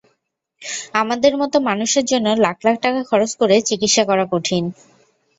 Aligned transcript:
আমাদের 0.93 1.33
মতো 1.37 1.57
মানুষের 1.69 2.05
জন্য 2.05 2.27
লাখ 2.45 2.57
লাখ 2.65 2.75
টাকা 2.83 3.01
খরচ 3.09 3.31
করে 3.41 3.55
চিকিৎসা 3.69 4.03
করা 4.09 4.25
কঠিন। 4.31 4.63